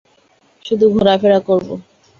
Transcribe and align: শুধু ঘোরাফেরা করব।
শুধু 0.65 0.85
ঘোরাফেরা 0.95 1.39
করব। 1.47 1.69